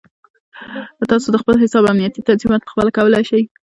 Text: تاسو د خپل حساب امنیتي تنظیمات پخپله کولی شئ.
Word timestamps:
تاسو 1.09 1.27
د 1.31 1.35
خپل 1.41 1.55
حساب 1.63 1.83
امنیتي 1.91 2.21
تنظیمات 2.27 2.61
پخپله 2.65 2.89
کولی 2.97 3.23
شئ. 3.29 3.41